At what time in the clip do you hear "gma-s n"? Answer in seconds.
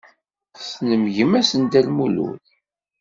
1.15-1.61